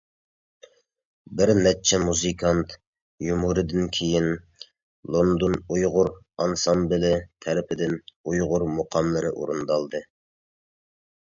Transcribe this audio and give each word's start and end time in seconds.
بىر 1.39 1.49
نەچچە 1.57 1.97
مۇزىكانت 2.03 2.71
يۇمۇرىدىن 3.25 3.91
كىيىن، 3.97 4.29
لوندون 5.17 5.57
ئۇيغۇر 5.75 6.09
ئانسامبىلى 6.45 7.13
تەرىپىدىن 7.47 7.95
ئۇيغۇر 8.31 8.65
مۇقاملىرى 8.79 9.31
ئورۇندالدى. 9.35 10.03